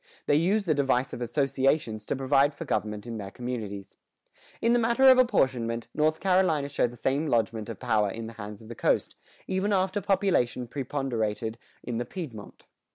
They 0.25 0.35
used 0.35 0.65
the 0.65 0.73
device 0.73 1.13
of 1.13 1.21
"associations" 1.21 2.07
to 2.07 2.15
provide 2.15 2.55
for 2.55 2.65
government 2.65 3.05
in 3.05 3.17
their 3.19 3.29
communities.[120:2] 3.29 4.29
In 4.63 4.73
the 4.73 4.79
matter 4.79 5.03
of 5.03 5.19
apportionment, 5.19 5.89
North 5.93 6.19
Carolina 6.19 6.69
showed 6.69 6.91
the 6.91 6.97
same 6.97 7.27
lodgment 7.27 7.69
of 7.69 7.77
power 7.79 8.09
in 8.09 8.25
the 8.25 8.33
hands 8.33 8.63
of 8.63 8.67
the 8.67 8.73
coast, 8.73 9.13
even 9.45 9.71
after 9.71 10.01
population 10.01 10.65
preponderated 10.67 11.59
in 11.83 11.99
the 11.99 12.05
Piedmont. 12.05 12.63